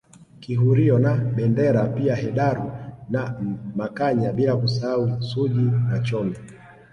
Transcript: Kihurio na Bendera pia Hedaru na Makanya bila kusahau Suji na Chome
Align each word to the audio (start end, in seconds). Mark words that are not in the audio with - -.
Kihurio 0.41 0.95
na 1.05 1.13
Bendera 1.35 1.83
pia 1.95 2.15
Hedaru 2.15 2.71
na 3.09 3.37
Makanya 3.75 4.33
bila 4.33 4.55
kusahau 4.57 5.21
Suji 5.23 5.61
na 5.89 5.99
Chome 5.99 6.35